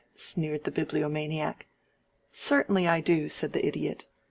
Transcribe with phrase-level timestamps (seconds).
[0.15, 1.67] sneered the Bibliomaniac.
[2.31, 4.07] "Certainly, I do," said the Idiot.